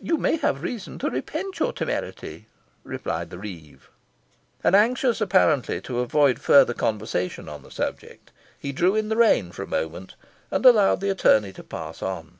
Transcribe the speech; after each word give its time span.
"You 0.00 0.16
may 0.16 0.36
have 0.36 0.62
reason 0.62 0.98
to 1.00 1.10
repent 1.10 1.58
your 1.58 1.70
temerity," 1.70 2.46
replied 2.82 3.28
the 3.28 3.38
reeve. 3.38 3.90
And 4.64 4.74
anxious, 4.74 5.20
apparently, 5.20 5.82
to 5.82 5.98
avoid 6.00 6.38
further 6.38 6.72
conversation 6.72 7.46
on 7.46 7.62
the 7.62 7.70
subject, 7.70 8.32
he 8.58 8.72
drew 8.72 8.94
in 8.94 9.10
the 9.10 9.18
rein 9.18 9.52
for 9.52 9.64
a 9.64 9.66
moment, 9.66 10.14
and 10.50 10.64
allowed 10.64 11.02
the 11.02 11.10
attorney 11.10 11.52
to 11.52 11.62
pass 11.62 12.00
on. 12.00 12.38